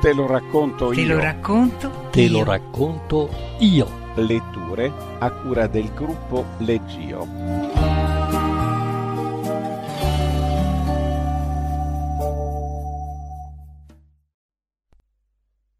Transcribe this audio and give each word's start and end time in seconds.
Te 0.00 0.12
lo 0.12 0.28
racconto 0.28 0.90
Te 0.90 1.00
io. 1.00 1.14
lo 1.14 1.20
racconto. 1.20 2.08
Te 2.12 2.22
io. 2.22 2.30
lo 2.30 2.44
racconto 2.44 3.28
io. 3.58 4.14
Letture 4.14 4.92
a 5.18 5.30
cura 5.32 5.66
del 5.66 5.92
gruppo 5.92 6.44
Leggio. 6.58 7.26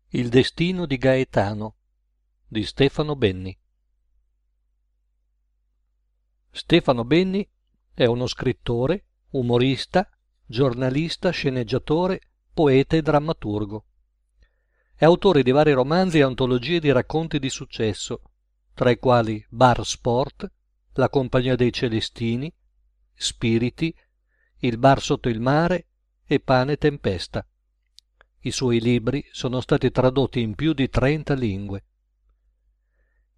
Il 0.09 0.29
destino 0.30 0.85
di 0.85 0.96
Gaetano 0.96 1.77
di 2.48 2.64
Stefano 2.64 3.14
Benni. 3.14 3.57
Stefano 6.50 7.05
Benni 7.05 7.48
è 7.95 8.05
uno 8.07 8.27
scrittore, 8.27 9.05
umorista, 9.30 10.11
giornalista, 10.44 11.30
sceneggiatore, 11.30 12.21
poeta 12.53 12.96
e 12.96 13.03
drammaturgo. 13.03 13.85
È 14.98 15.04
autore 15.04 15.44
di 15.44 15.52
vari 15.52 15.70
romanzi 15.70 16.18
e 16.18 16.22
antologie 16.22 16.80
di 16.80 16.90
racconti 16.90 17.38
di 17.38 17.50
successo, 17.50 18.20
tra 18.75 18.90
i 18.90 18.98
quali 18.98 19.46
Bar 19.48 19.86
Sport, 19.86 20.50
La 20.94 21.08
compagnia 21.08 21.54
dei 21.54 21.72
Celestini, 21.72 22.52
Spiriti, 23.14 23.94
Il 24.58 24.76
bar 24.76 25.00
sotto 25.00 25.29
il 25.29 25.38
mare 25.38 25.86
e 26.26 26.40
Pane 26.40 26.76
Tempesta. 26.79 27.46
I 28.40 28.50
suoi 28.50 28.80
libri 28.80 29.24
sono 29.30 29.61
stati 29.61 29.88
tradotti 29.93 30.40
in 30.40 30.57
più 30.57 30.72
di 30.72 30.88
30 30.88 31.32
lingue. 31.35 31.85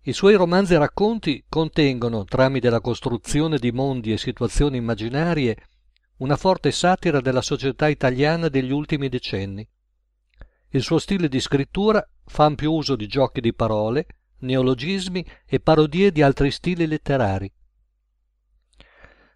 I 0.05 0.15
suoi 0.15 0.37
romanzi 0.37 0.73
e 0.73 0.79
racconti 0.79 1.45
contengono, 1.47 2.25
tramite 2.25 2.71
la 2.71 2.81
costruzione 2.81 3.59
di 3.59 3.71
mondi 3.71 4.13
e 4.13 4.17
situazioni 4.17 4.79
immaginarie, 4.79 5.59
una 6.21 6.37
forte 6.37 6.71
satira 6.71 7.21
della 7.21 7.43
società 7.43 7.87
italiana 7.87 8.49
degli 8.49 8.73
ultimi 8.73 9.11
decenni. 9.11 9.69
Il 10.73 10.83
suo 10.83 10.99
stile 10.99 11.29
di 11.29 11.41
scrittura 11.41 12.07
fa 12.27 12.45
ampio 12.45 12.73
uso 12.73 12.95
di 12.95 13.09
giochi 13.09 13.41
di 13.41 13.53
parole, 13.53 14.07
neologismi 14.39 15.27
e 15.45 15.59
parodie 15.59 16.13
di 16.13 16.23
altri 16.23 16.53
stili 16.53 16.87
letterari. 16.87 17.53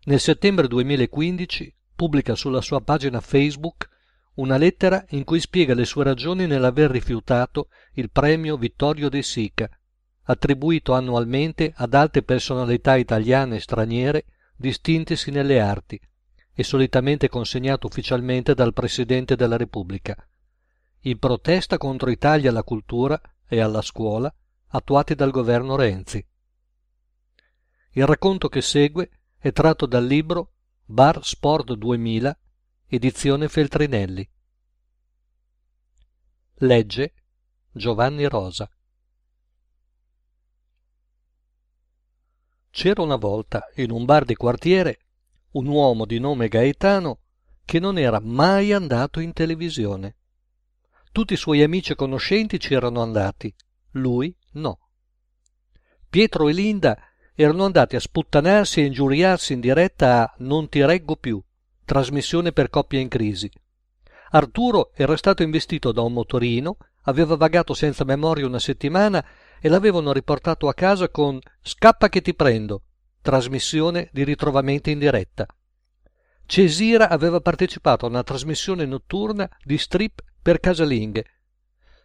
Nel 0.05 0.21
settembre 0.21 0.69
2015 0.69 1.75
pubblica 1.97 2.37
sulla 2.37 2.61
sua 2.61 2.81
pagina 2.83 3.21
Facebook 3.21 3.89
una 4.35 4.57
lettera 4.57 5.05
in 5.11 5.25
cui 5.25 5.41
spiega 5.41 5.75
le 5.75 5.85
sue 5.85 6.05
ragioni 6.05 6.47
nell'aver 6.47 6.91
rifiutato 6.91 7.69
il 7.95 8.11
premio 8.11 8.57
Vittorio 8.57 9.09
De 9.09 9.23
Sica, 9.23 9.69
attribuito 10.25 10.93
annualmente 10.93 11.73
ad 11.75 11.95
alte 11.95 12.23
personalità 12.23 12.97
italiane 12.97 13.57
e 13.57 13.61
straniere 13.61 14.25
distintesi 14.57 15.31
nelle 15.31 15.61
arti 15.61 16.01
e 16.53 16.63
solitamente 16.63 17.29
consegnato 17.29 17.89
ufficialmente 17.89 18.55
dal 18.55 18.73
Presidente 18.73 19.35
della 19.35 19.57
Repubblica, 19.57 20.17
in 21.07 21.19
protesta 21.19 21.77
contro 21.77 22.11
i 22.11 22.17
tagli 22.17 22.47
alla 22.47 22.63
cultura 22.63 23.21
e 23.47 23.61
alla 23.61 23.83
scuola 23.83 24.33
attuati 24.69 25.15
dal 25.15 25.31
governo 25.31 25.77
Renzi. 25.77 26.25
Il 27.93 28.07
racconto 28.07 28.49
che 28.49 28.63
segue 28.63 29.11
è 29.39 29.53
tratto 29.53 29.87
dal 29.87 30.05
libro 30.05 30.53
Bar 30.85 31.25
Sport 31.25 31.75
2000, 31.75 32.39
edizione 32.87 33.49
Feltrinelli. 33.49 34.29
Legge 36.59 37.15
Giovanni 37.71 38.27
Rosa. 38.27 38.69
C'era 42.71 43.03
una 43.03 43.17
volta 43.17 43.71
in 43.77 43.91
un 43.91 44.05
bar 44.05 44.25
di 44.25 44.35
quartiere 44.35 44.99
un 45.53 45.67
uomo 45.67 46.07
di 46.07 46.19
nome 46.19 46.49
Gaetano 46.49 47.21
che 47.65 47.79
non 47.79 47.99
era 47.99 48.21
mai 48.21 48.73
andato 48.73 49.21
in 49.21 49.33
televisione. 49.33 50.17
Tutti 51.15 51.35
i 51.35 51.37
suoi 51.37 51.63
amici 51.63 51.93
e 51.93 51.95
conoscenti 51.95 52.59
ci 52.59 52.75
erano 52.75 53.01
andati, 53.01 53.55
lui 53.93 54.37
no. 54.55 54.81
Pietro 56.11 56.49
e 56.49 56.53
Linda 56.53 56.99
erano 57.37 57.67
andati 57.67 57.95
a 57.95 58.01
sputtanarsi 58.01 58.81
e 58.81 58.87
ingiuriarsi 58.87 59.53
in 59.53 59.61
diretta 59.61 60.25
a 60.25 60.35
Non 60.39 60.69
ti 60.69 60.85
reggo 60.85 61.15
più, 61.15 61.41
trasmissione 61.85 62.51
per 62.51 62.69
coppie 62.69 62.99
in 62.99 63.07
crisi. 63.07 63.49
Arturo 64.31 64.91
era 64.93 65.17
stato 65.17 65.45
investito 65.45 65.93
da 65.93 66.03
un 66.03 66.15
motorino, 66.15 66.79
aveva 67.03 67.37
vagato 67.37 67.75
senza 67.75 68.03
memoria 68.03 68.45
una 68.45 68.59
settimana 68.59 69.25
e 69.61 69.69
l'avevano 69.69 70.13
riportato 70.13 70.67
a 70.67 70.75
casa 70.75 71.09
con 71.11 71.39
Scappa 71.63 72.09
che 72.09 72.23
ti 72.23 72.35
prendo, 72.35 72.87
trasmissione 73.23 74.09
di 74.13 74.25
ritrovamento 74.25 74.91
in 74.91 74.99
diretta. 74.99 75.47
Cesira 76.47 77.09
aveva 77.09 77.41
partecipato 77.41 78.07
a 78.07 78.09
una 78.09 78.23
trasmissione 78.23 78.85
notturna 78.85 79.49
di 79.63 79.79
strip 79.79 80.23
per 80.43 80.61
casalinghe. 80.61 81.25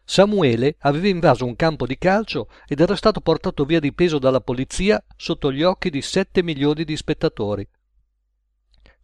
Samuele 0.04 0.78
aveva 0.80 1.08
invaso 1.08 1.46
un 1.46 1.56
campo 1.56 1.86
di 1.86 1.98
calcio 1.98 2.50
ed 2.66 2.80
era 2.80 2.96
stato 2.96 3.22
portato 3.22 3.64
via 3.66 3.80
di 3.80 3.94
peso 3.94 4.18
dalla 4.18 4.42
polizia 4.42 5.04
sotto 5.16 5.52
gli 5.52 5.62
occhi 5.62 5.90
di 5.90 6.02
sette 6.02 6.42
milioni 6.42 6.84
di 6.84 6.98
spettatori. 6.98 7.68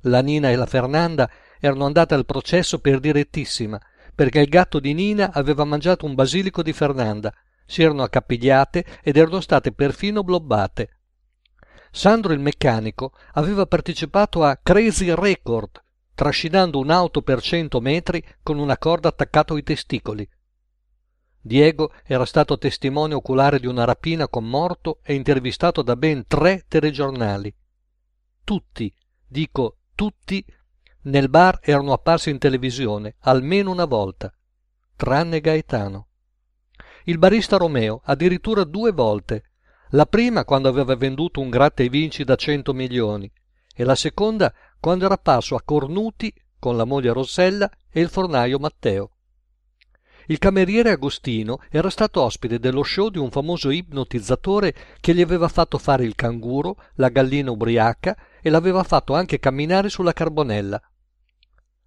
La 0.01 0.21
Nina 0.21 0.49
e 0.49 0.55
la 0.55 0.65
Fernanda 0.65 1.29
erano 1.59 1.85
andate 1.85 2.13
al 2.13 2.25
processo 2.25 2.79
per 2.79 2.99
direttissima, 2.99 3.79
perché 4.15 4.39
il 4.39 4.47
gatto 4.47 4.79
di 4.79 4.93
Nina 4.93 5.31
aveva 5.31 5.63
mangiato 5.63 6.05
un 6.05 6.15
basilico 6.15 6.63
di 6.63 6.73
Fernanda, 6.73 7.33
si 7.65 7.83
erano 7.83 8.03
accapigliate 8.03 8.85
ed 9.03 9.17
erano 9.17 9.41
state 9.41 9.73
perfino 9.73 10.23
blobbate. 10.23 10.94
Sandro 11.95 12.33
il 12.33 12.39
meccanico 12.39 13.13
aveva 13.35 13.65
partecipato 13.67 14.43
a 14.43 14.59
Crazy 14.61 15.13
Record, 15.15 15.81
trascinando 16.13 16.77
un'auto 16.77 17.21
per 17.21 17.41
cento 17.41 17.79
metri 17.79 18.21
con 18.43 18.59
una 18.59 18.77
corda 18.77 19.07
attaccata 19.07 19.53
ai 19.53 19.63
testicoli. 19.63 20.29
Diego 21.39 21.93
era 22.03 22.25
stato 22.25 22.57
testimone 22.57 23.13
oculare 23.13 23.61
di 23.61 23.67
una 23.67 23.85
rapina 23.85 24.27
con 24.27 24.43
morto 24.43 24.99
e 25.03 25.13
intervistato 25.13 25.81
da 25.83 25.95
ben 25.95 26.27
tre 26.27 26.65
telegiornali. 26.67 27.55
Tutti, 28.43 28.93
dico 29.25 29.77
tutti, 29.95 30.45
nel 31.03 31.29
bar 31.29 31.59
erano 31.61 31.93
apparsi 31.93 32.29
in 32.29 32.39
televisione 32.39 33.15
almeno 33.19 33.71
una 33.71 33.85
volta, 33.85 34.33
tranne 34.97 35.39
Gaetano. 35.39 36.09
Il 37.05 37.19
barista 37.19 37.55
Romeo 37.55 38.01
addirittura 38.03 38.65
due 38.65 38.91
volte, 38.91 39.51
la 39.89 40.05
prima 40.05 40.43
quando 40.43 40.67
aveva 40.67 40.95
venduto 40.95 41.39
un 41.39 41.49
gratta 41.49 41.83
e 41.83 41.89
vinci 41.89 42.23
da 42.23 42.35
cento 42.35 42.73
milioni 42.73 43.31
e 43.73 43.83
la 43.83 43.95
seconda 43.95 44.53
quando 44.79 45.05
era 45.05 45.15
apparso 45.15 45.55
a 45.55 45.61
Cornuti 45.63 46.33
con 46.57 46.77
la 46.77 46.85
moglie 46.85 47.13
Rossella 47.13 47.69
e 47.91 48.01
il 48.01 48.09
fornaio 48.09 48.57
Matteo. 48.57 49.11
Il 50.27 50.39
cameriere 50.39 50.89
Agostino 50.89 51.59
era 51.69 51.91
stato 51.91 52.21
ospite 52.21 52.57
dello 52.57 52.81
show 52.81 53.09
di 53.09 53.19
un 53.19 53.29
famoso 53.29 53.69
ipnotizzatore 53.69 54.73
che 54.99 55.13
gli 55.13 55.21
aveva 55.21 55.47
fatto 55.47 55.77
fare 55.77 56.03
il 56.03 56.15
canguro, 56.15 56.77
la 56.95 57.09
gallina 57.09 57.51
ubriaca 57.51 58.17
e 58.41 58.49
l'aveva 58.49 58.83
fatto 58.83 59.13
anche 59.13 59.37
camminare 59.37 59.89
sulla 59.89 60.13
carbonella. 60.13 60.81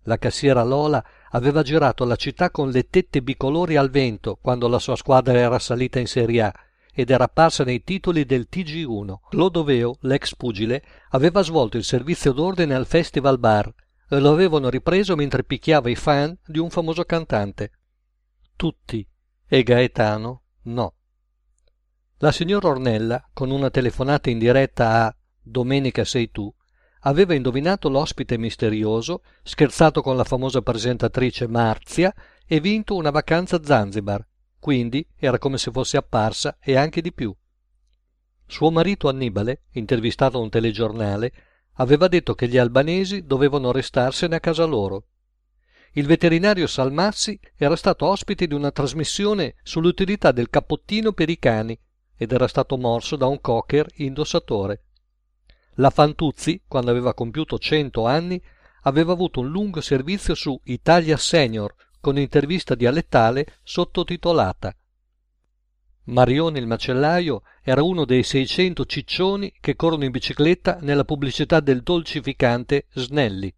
La 0.02 0.18
cassiera 0.18 0.62
Lola 0.62 1.04
aveva 1.30 1.62
girato 1.62 2.04
la 2.04 2.16
città 2.16 2.50
con 2.50 2.70
le 2.70 2.88
tette 2.88 3.22
bicolori 3.22 3.76
al 3.76 3.90
vento 3.90 4.38
quando 4.40 4.68
la 4.68 4.78
sua 4.78 4.94
squadra 4.94 5.36
era 5.36 5.58
salita 5.58 5.98
in 5.98 6.06
Serie 6.06 6.42
A 6.42 6.54
ed 6.98 7.10
era 7.10 7.22
apparsa 7.22 7.62
nei 7.62 7.84
titoli 7.84 8.24
del 8.24 8.48
TG1. 8.50 9.18
Clodoveo, 9.28 9.98
l'ex 10.00 10.34
pugile, 10.34 10.82
aveva 11.10 11.42
svolto 11.42 11.76
il 11.76 11.84
servizio 11.84 12.32
d'ordine 12.32 12.74
al 12.74 12.86
Festival 12.86 13.38
Bar 13.38 13.72
e 14.08 14.18
lo 14.18 14.32
avevano 14.32 14.68
ripreso 14.68 15.14
mentre 15.14 15.44
picchiava 15.44 15.90
i 15.90 15.94
fan 15.94 16.36
di 16.44 16.58
un 16.58 16.70
famoso 16.70 17.04
cantante. 17.04 17.70
Tutti, 18.56 19.06
e 19.46 19.62
Gaetano 19.62 20.42
no. 20.62 20.94
La 22.16 22.32
signora 22.32 22.66
Ornella, 22.66 23.30
con 23.32 23.52
una 23.52 23.70
telefonata 23.70 24.28
in 24.28 24.40
diretta 24.40 25.04
a 25.04 25.16
Domenica 25.40 26.04
sei 26.04 26.32
tu, 26.32 26.52
aveva 27.02 27.32
indovinato 27.32 27.88
l'ospite 27.88 28.36
misterioso, 28.36 29.22
scherzato 29.44 30.02
con 30.02 30.16
la 30.16 30.24
famosa 30.24 30.62
presentatrice 30.62 31.46
Marzia 31.46 32.12
e 32.44 32.58
vinto 32.58 32.96
una 32.96 33.10
vacanza 33.10 33.54
a 33.54 33.62
Zanzibar, 33.62 34.26
quindi 34.58 35.06
era 35.16 35.38
come 35.38 35.58
se 35.58 35.70
fosse 35.70 35.96
apparsa 35.96 36.58
e 36.60 36.76
anche 36.76 37.00
di 37.00 37.12
più. 37.12 37.34
Suo 38.46 38.70
marito 38.70 39.08
Annibale, 39.08 39.64
intervistato 39.72 40.38
a 40.38 40.40
un 40.40 40.50
telegiornale, 40.50 41.32
aveva 41.74 42.08
detto 42.08 42.34
che 42.34 42.48
gli 42.48 42.56
albanesi 42.56 43.24
dovevano 43.24 43.72
restarsene 43.72 44.36
a 44.36 44.40
casa 44.40 44.64
loro. 44.64 45.06
Il 45.92 46.06
veterinario 46.06 46.66
Salmassi 46.66 47.38
era 47.56 47.76
stato 47.76 48.06
ospite 48.06 48.46
di 48.46 48.54
una 48.54 48.70
trasmissione 48.70 49.56
sull'utilità 49.62 50.32
del 50.32 50.50
cappottino 50.50 51.12
per 51.12 51.28
i 51.28 51.38
cani 51.38 51.78
ed 52.16 52.32
era 52.32 52.48
stato 52.48 52.76
morso 52.76 53.16
da 53.16 53.26
un 53.26 53.40
cocker 53.40 53.86
indossatore. 53.96 54.84
La 55.74 55.90
Fantuzzi, 55.90 56.62
quando 56.66 56.90
aveva 56.90 57.14
compiuto 57.14 57.58
cento 57.58 58.06
anni, 58.06 58.42
aveva 58.82 59.12
avuto 59.12 59.40
un 59.40 59.48
lungo 59.48 59.80
servizio 59.80 60.34
su 60.34 60.58
Italia 60.64 61.16
Senior 61.16 61.74
con 62.00 62.18
intervista 62.18 62.74
dialettale 62.74 63.58
sottotitolata. 63.62 64.74
Marione 66.04 66.58
il 66.58 66.66
macellaio 66.66 67.42
era 67.62 67.82
uno 67.82 68.04
dei 68.04 68.22
600 68.22 68.86
ciccioni 68.86 69.52
che 69.60 69.76
corrono 69.76 70.04
in 70.04 70.10
bicicletta 70.10 70.78
nella 70.80 71.04
pubblicità 71.04 71.60
del 71.60 71.82
dolcificante 71.82 72.86
Snelli. 72.94 73.54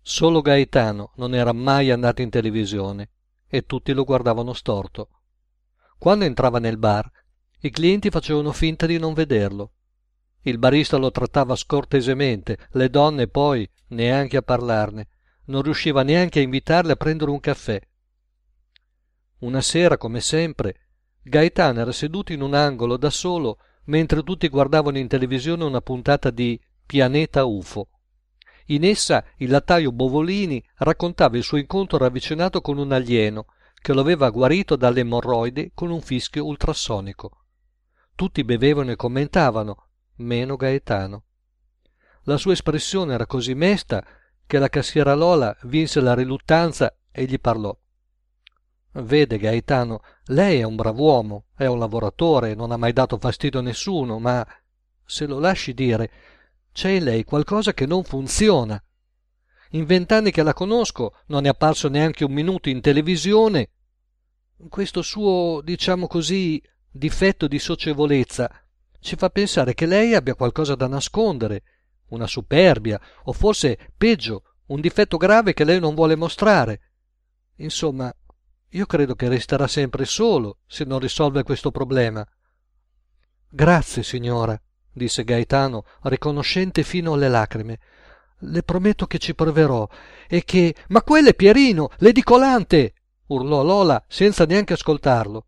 Solo 0.00 0.40
Gaetano 0.40 1.12
non 1.16 1.34
era 1.34 1.52
mai 1.52 1.90
andato 1.90 2.22
in 2.22 2.30
televisione 2.30 3.10
e 3.46 3.66
tutti 3.66 3.92
lo 3.92 4.04
guardavano 4.04 4.54
storto. 4.54 5.08
Quando 5.98 6.24
entrava 6.24 6.58
nel 6.58 6.78
bar, 6.78 7.08
i 7.60 7.70
clienti 7.70 8.10
facevano 8.10 8.50
finta 8.52 8.86
di 8.86 8.98
non 8.98 9.12
vederlo. 9.12 9.74
Il 10.40 10.58
barista 10.58 10.96
lo 10.96 11.10
trattava 11.10 11.54
scortesemente, 11.54 12.58
le 12.72 12.88
donne 12.88 13.28
poi 13.28 13.68
neanche 13.88 14.38
a 14.38 14.42
parlarne, 14.42 15.08
non 15.52 15.60
riusciva 15.60 16.02
neanche 16.02 16.38
a 16.38 16.42
invitarle 16.42 16.92
a 16.92 16.96
prendere 16.96 17.30
un 17.30 17.38
caffè. 17.38 17.78
Una 19.40 19.60
sera, 19.60 19.98
come 19.98 20.20
sempre, 20.20 20.86
Gaetano 21.22 21.80
era 21.80 21.92
seduto 21.92 22.32
in 22.32 22.40
un 22.40 22.54
angolo 22.54 22.96
da 22.96 23.10
solo 23.10 23.58
mentre 23.84 24.22
tutti 24.22 24.48
guardavano 24.48 24.96
in 24.96 25.08
televisione 25.08 25.64
una 25.64 25.82
puntata 25.82 26.30
di 26.30 26.58
Pianeta 26.86 27.44
UFO. 27.44 27.88
In 28.66 28.84
essa 28.84 29.24
il 29.38 29.50
lattaio 29.50 29.92
Bovolini 29.92 30.64
raccontava 30.76 31.36
il 31.36 31.42
suo 31.42 31.58
incontro 31.58 31.98
ravvicinato 31.98 32.62
con 32.62 32.78
un 32.78 32.92
alieno 32.92 33.46
che 33.74 33.92
lo 33.92 34.00
aveva 34.00 34.30
guarito 34.30 34.76
dalle 34.76 35.00
emorroidi 35.00 35.72
con 35.74 35.90
un 35.90 36.00
fischio 36.00 36.46
ultrasonico. 36.46 37.44
Tutti 38.14 38.42
bevevano 38.44 38.92
e 38.92 38.96
commentavano, 38.96 39.88
meno 40.16 40.56
Gaetano. 40.56 41.24
La 42.22 42.38
sua 42.38 42.52
espressione 42.52 43.14
era 43.14 43.26
così 43.26 43.54
mesta 43.54 44.02
che 44.46 44.58
la 44.58 44.68
cassiera 44.68 45.14
Lola 45.14 45.56
vinse 45.62 46.00
la 46.00 46.14
riluttanza 46.14 46.94
e 47.10 47.24
gli 47.24 47.38
parlò. 47.38 47.76
Vede, 48.92 49.38
Gaetano, 49.38 50.02
lei 50.26 50.60
è 50.60 50.64
un 50.64 50.76
brav'uomo, 50.76 51.46
è 51.56 51.66
un 51.66 51.78
lavoratore, 51.78 52.54
non 52.54 52.72
ha 52.72 52.76
mai 52.76 52.92
dato 52.92 53.16
fastidio 53.16 53.60
a 53.60 53.62
nessuno, 53.62 54.18
ma 54.18 54.46
se 55.04 55.26
lo 55.26 55.38
lasci 55.38 55.72
dire, 55.72 56.10
c'è 56.72 56.90
in 56.90 57.04
lei 57.04 57.24
qualcosa 57.24 57.72
che 57.72 57.86
non 57.86 58.04
funziona. 58.04 58.82
In 59.70 59.86
vent'anni 59.86 60.30
che 60.30 60.42
la 60.42 60.52
conosco 60.52 61.14
non 61.28 61.46
è 61.46 61.48
apparso 61.48 61.88
neanche 61.88 62.24
un 62.24 62.32
minuto 62.32 62.68
in 62.68 62.82
televisione. 62.82 63.70
Questo 64.68 65.00
suo, 65.00 65.60
diciamo 65.62 66.06
così, 66.06 66.62
difetto 66.90 67.48
di 67.48 67.58
socievolezza 67.58 68.50
ci 69.02 69.16
fa 69.16 69.30
pensare 69.30 69.74
che 69.74 69.84
lei 69.84 70.14
abbia 70.14 70.36
qualcosa 70.36 70.76
da 70.76 70.86
nascondere, 70.86 71.64
una 72.12 72.26
superbia, 72.26 73.00
o 73.24 73.32
forse, 73.32 73.90
peggio, 73.96 74.42
un 74.66 74.80
difetto 74.80 75.16
grave 75.16 75.52
che 75.54 75.64
lei 75.64 75.80
non 75.80 75.94
vuole 75.94 76.16
mostrare. 76.16 76.80
Insomma, 77.56 78.12
io 78.70 78.86
credo 78.86 79.14
che 79.14 79.28
resterà 79.28 79.66
sempre 79.66 80.04
solo 80.04 80.58
se 80.66 80.84
non 80.84 80.98
risolve 80.98 81.42
questo 81.42 81.70
problema. 81.70 82.26
Grazie, 83.48 84.02
signora, 84.02 84.60
disse 84.92 85.24
Gaetano, 85.24 85.84
riconoscente 86.02 86.82
fino 86.82 87.14
alle 87.14 87.28
lacrime. 87.28 87.78
Le 88.44 88.62
prometto 88.62 89.06
che 89.06 89.18
ci 89.18 89.34
proverò 89.34 89.86
e 90.26 90.42
che. 90.44 90.74
Ma 90.88 91.02
quello 91.02 91.28
è 91.28 91.34
Pierino, 91.34 91.90
l'edicolante! 91.98 92.94
urlò 93.26 93.62
Lola 93.62 94.02
senza 94.08 94.44
neanche 94.44 94.72
ascoltarlo. 94.72 95.46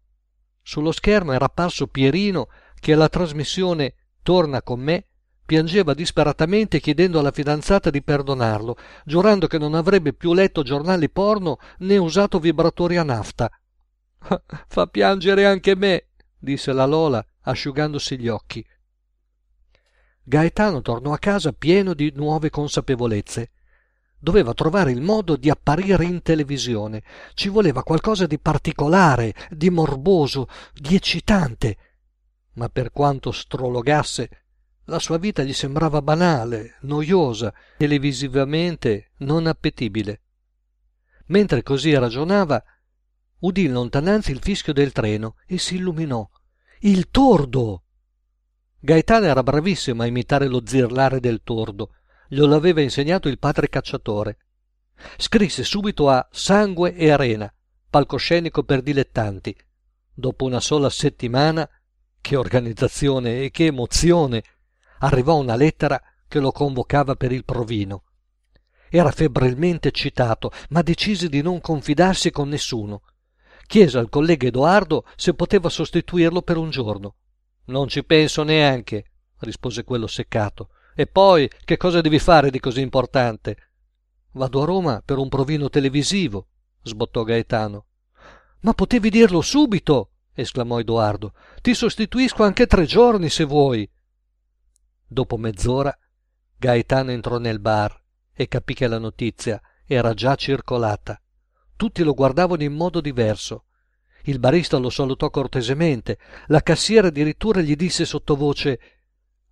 Sullo 0.63 0.93
schermo 0.93 1.33
era 1.33 1.47
apparso 1.47 1.89
Pierino 1.89 2.49
che 2.79 2.93
alla 2.93 3.09
trasmissione 3.09 3.95
Torna 4.23 4.63
con 4.63 4.81
me 4.81 5.09
piangeva 5.45 5.95
disperatamente 5.95 6.81
chiedendo 6.81 7.19
alla 7.19 7.31
fidanzata 7.31 7.91
di 7.91 8.03
perdonarlo, 8.03 8.77
giurando 9.05 9.47
che 9.47 9.59
non 9.59 9.75
avrebbe 9.75 10.13
più 10.13 10.33
letto 10.33 10.63
giornali 10.63 11.11
porno 11.11 11.59
né 11.79 11.97
usato 11.97 12.39
vibratori 12.39 12.97
a 12.97 13.03
nafta. 13.03 13.51
Fa 14.69 14.87
piangere 14.87 15.47
anche 15.47 15.77
me, 15.77 16.09
disse 16.39 16.73
la 16.73 16.87
Lola, 16.87 17.25
asciugandosi 17.43 18.19
gli 18.19 18.29
occhi. 18.29 18.65
Gaetano 20.23 20.81
tornò 20.81 21.13
a 21.13 21.19
casa 21.19 21.53
pieno 21.53 21.93
di 21.93 22.11
nuove 22.15 22.49
consapevolezze. 22.49 23.51
Doveva 24.19 24.55
trovare 24.55 24.91
il 24.91 25.03
modo 25.03 25.37
di 25.37 25.51
apparire 25.51 26.07
in 26.07 26.23
televisione. 26.23 27.03
Ci 27.35 27.51
voleva 27.51 27.83
qualcosa 27.83 28.27
di 28.27 28.39
particolare, 28.39 29.35
di 29.51 29.69
morboso, 29.69 30.49
di 30.73 30.95
eccitante. 30.95 31.77
Ma 32.55 32.71
per 32.71 32.91
quanto 32.91 33.33
strologasse, 33.33 34.44
la 34.87 34.99
sua 34.99 35.19
vita 35.19 35.43
gli 35.43 35.53
sembrava 35.53 36.03
banale, 36.03 36.77
noiosa, 36.83 37.53
televisivamente 37.79 39.13
non 39.19 39.47
appetibile. 39.47 40.21
Mentre 41.27 41.63
così 41.63 41.95
ragionava, 41.95 42.63
udì 43.41 43.65
in 43.65 43.73
lontananza 43.73 44.31
il 44.31 44.41
fischio 44.41 44.73
del 44.73 44.93
treno 44.93 45.37
e 45.47 45.59
si 45.59 45.77
illuminò. 45.77 46.29
Il 46.81 47.09
tordo! 47.09 47.85
Gaetano 48.79 49.25
era 49.25 49.43
bravissimo 49.43 50.03
a 50.03 50.07
imitare 50.07 50.47
lo 50.47 50.63
zirlare 50.65 51.19
del 51.19 51.41
tordo. 51.43 51.95
Glielo 52.29 52.55
aveva 52.55 52.83
insegnato 52.83 53.29
il 53.29 53.39
padre 53.39 53.71
cacciatore. 53.71 54.39
Scrisse 55.17 55.65
subito 55.65 56.11
a 56.11 56.29
Sangue 56.31 56.95
e 56.95 57.11
Arena, 57.11 57.53
palcoscenico 57.89 58.65
per 58.65 58.83
dilettanti. 58.83 59.57
Dopo 60.13 60.45
una 60.45 60.61
sola 60.61 60.91
settimana, 60.91 61.67
che 62.21 62.37
organizzazione 62.37 63.43
e 63.43 63.51
che 63.51 63.67
emozione! 63.67 64.43
Arrivò 64.99 65.37
una 65.37 65.57
lettera 65.57 66.01
che 66.29 66.39
lo 66.41 66.53
convocava 66.53 67.15
per 67.17 67.33
il 67.33 67.45
provino. 67.45 68.05
Era 68.89 69.11
febbrilmente 69.11 69.89
eccitato, 69.89 70.53
ma 70.71 70.83
decise 70.83 71.29
di 71.29 71.43
non 71.43 71.61
confidarsi 71.61 72.31
con 72.31 72.49
nessuno. 72.49 73.03
Chiese 73.67 73.99
al 73.99 74.09
collega 74.09 74.47
Edoardo 74.47 75.05
se 75.17 75.35
poteva 75.35 75.69
sostituirlo 75.69 76.43
per 76.43 76.57
un 76.57 76.71
giorno. 76.71 77.17
Non 77.67 77.89
ci 77.89 78.05
penso 78.05 78.43
neanche, 78.43 79.05
rispose 79.39 79.85
quello 79.85 80.07
seccato. 80.07 80.69
E 80.95 81.07
poi 81.07 81.51
che 81.65 81.77
cosa 81.77 82.01
devi 82.01 82.19
fare 82.19 82.51
di 82.51 82.61
così 82.61 82.81
importante? 82.81 83.57
Vado 84.33 84.63
a 84.63 84.65
Roma 84.65 85.03
per 85.05 85.19
un 85.19 85.29
provino 85.29 85.69
televisivo, 85.69 86.49
sbottò 86.83 87.25
Gaetano. 87.25 87.87
Ma 88.61 88.75
potevi 88.75 89.11
dirlo 89.11 89.41
subito, 89.41 90.11
esclamò 90.35 90.79
Edoardo. 90.79 91.33
Ti 91.61 91.75
sostituisco 91.75 92.43
anche 92.43 92.67
tre 92.67 92.85
giorni 92.85 93.29
se 93.29 93.45
vuoi. 93.45 93.89
Dopo 95.15 95.37
mezz'ora 95.37 95.97
Gaetano 96.59 97.13
entrò 97.13 97.39
nel 97.39 97.61
bar 97.61 97.97
e 98.35 98.49
capì 98.49 98.75
che 98.75 98.89
la 98.89 98.99
notizia 98.99 99.63
era 99.87 100.13
già 100.13 100.35
circolata. 100.35 101.23
Tutti 101.77 102.03
lo 102.03 102.15
guardavano 102.15 102.65
in 102.65 102.73
modo 102.73 103.01
diverso. 103.01 103.67
Il 104.25 104.41
barista 104.41 104.77
lo 104.77 104.91
salutò 104.91 105.31
cortesemente, 105.31 106.19
la 106.47 106.63
cassiera 106.63 107.07
addirittura 107.07 107.61
gli 107.61 107.77
disse 107.77 108.05
sottovoce 108.05 108.81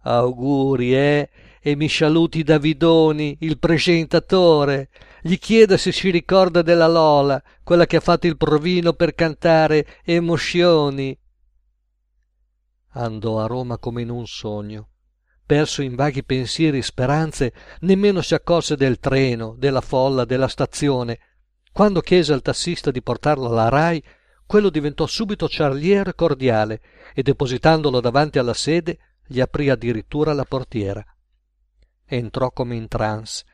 Auguri, 0.00 0.96
eh? 0.96 1.30
E 1.60 1.76
mi 1.76 1.88
saluti 1.88 2.42
Davidoni, 2.42 3.36
il 3.42 3.60
presentatore. 3.60 4.88
Gli 5.22 5.38
chieda 5.38 5.76
se 5.76 5.92
si 5.92 6.10
ricorda 6.10 6.62
della 6.62 6.88
Lola, 6.88 7.40
quella 7.62 7.86
che 7.86 7.98
ha 7.98 8.00
fatto 8.00 8.26
il 8.26 8.36
provino 8.36 8.94
per 8.94 9.14
cantare 9.14 10.00
Emozioni. 10.02 11.16
Andò 12.94 13.38
a 13.38 13.46
Roma 13.46 13.78
come 13.78 14.02
in 14.02 14.10
un 14.10 14.26
sogno 14.26 14.88
perso 15.44 15.82
in 15.82 15.94
vaghi 15.94 16.24
pensieri 16.24 16.78
e 16.78 16.82
speranze, 16.82 17.52
nemmeno 17.80 18.20
si 18.20 18.34
accorse 18.34 18.76
del 18.76 18.98
treno, 18.98 19.54
della 19.58 19.80
folla, 19.80 20.24
della 20.24 20.48
stazione. 20.48 21.18
Quando 21.72 22.00
chiese 22.00 22.32
al 22.32 22.42
tassista 22.42 22.90
di 22.90 23.02
portarlo 23.02 23.46
alla 23.46 23.68
RAI, 23.68 24.02
quello 24.46 24.70
diventò 24.70 25.06
subito 25.06 25.48
ciarliero 25.48 26.10
e 26.10 26.14
cordiale 26.14 26.80
e 27.14 27.22
depositandolo 27.22 28.00
davanti 28.00 28.38
alla 28.38 28.54
sede 28.54 28.98
gli 29.26 29.40
aprì 29.40 29.70
addirittura 29.70 30.32
la 30.32 30.44
portiera. 30.44 31.04
Entrò 32.04 32.50
come 32.50 32.76
in 32.76 32.88
trance. 32.88 33.44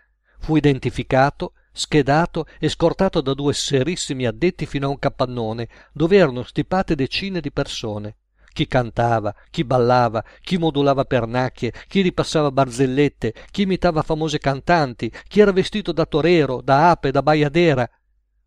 Fu 0.40 0.56
identificato, 0.56 1.54
schedato 1.72 2.46
e 2.58 2.68
scortato 2.68 3.20
da 3.20 3.34
due 3.34 3.52
serissimi 3.54 4.26
addetti 4.26 4.66
fino 4.66 4.86
a 4.86 4.90
un 4.90 4.98
capannone 4.98 5.68
dove 5.92 6.16
erano 6.16 6.42
stipate 6.42 6.94
decine 6.94 7.40
di 7.40 7.52
persone 7.52 8.16
chi 8.58 8.66
cantava, 8.66 9.32
chi 9.50 9.62
ballava, 9.62 10.24
chi 10.40 10.58
modulava 10.58 11.04
pernacchie, 11.04 11.72
chi 11.86 12.00
ripassava 12.00 12.50
barzellette, 12.50 13.32
chi 13.52 13.62
imitava 13.62 14.02
famose 14.02 14.40
cantanti, 14.40 15.12
chi 15.28 15.38
era 15.38 15.52
vestito 15.52 15.92
da 15.92 16.04
torero, 16.04 16.60
da 16.60 16.90
ape, 16.90 17.12
da 17.12 17.22
baiadera. 17.22 17.88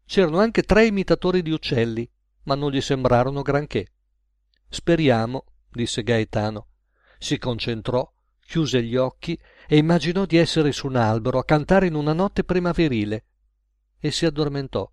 C'erano 0.06 0.40
anche 0.40 0.64
tre 0.64 0.86
imitatori 0.86 1.42
di 1.42 1.52
uccelli, 1.52 2.10
ma 2.44 2.56
non 2.56 2.72
gli 2.72 2.82
sembrarono 2.82 3.42
granché. 3.42 3.94
Speriamo, 4.68 5.46
disse 5.70 6.04
Gaetano. 6.04 6.68
Si 7.18 7.38
concentrò, 7.38 8.06
chiuse 8.46 8.84
gli 8.84 8.98
occhi 8.98 9.40
e 9.66 9.78
immaginò 9.78 10.26
di 10.26 10.36
essere 10.36 10.74
su 10.74 10.88
un 10.88 10.98
albero 10.98 11.40
a 11.40 11.46
cantare 11.46 11.88
in 11.88 11.94
una 11.94 12.12
notte 12.12 12.44
primaverile 12.44 13.24
e 13.98 14.12
si 14.12 14.26
addormentò. 14.26 14.92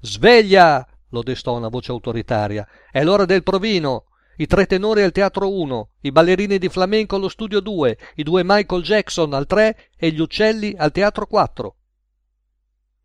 Sveglia! 0.00 0.84
Lo 1.10 1.22
destò 1.22 1.56
una 1.56 1.68
voce 1.68 1.92
autoritaria. 1.92 2.66
È 2.90 3.02
l'ora 3.02 3.24
del 3.24 3.42
provino! 3.42 4.06
I 4.36 4.46
tre 4.46 4.64
tenori 4.64 5.02
al 5.02 5.12
teatro 5.12 5.52
1, 5.52 5.90
i 6.00 6.12
ballerini 6.12 6.56
di 6.56 6.70
flamenco 6.70 7.16
allo 7.16 7.28
studio 7.28 7.60
2, 7.60 7.98
i 8.14 8.22
due 8.22 8.42
Michael 8.42 8.82
Jackson 8.82 9.34
al 9.34 9.46
3 9.46 9.90
e 9.96 10.10
gli 10.12 10.20
uccelli 10.20 10.74
al 10.78 10.92
teatro 10.92 11.26
4. 11.26 11.76